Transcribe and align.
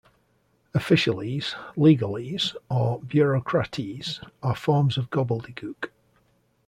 "Officialese", 0.73 1.53
"legalese", 1.77 2.55
or 2.71 3.01
"bureaucratese" 3.01 4.19
are 4.41 4.55
forms 4.55 4.97
of 4.97 5.11
gobbledygook. 5.11 5.91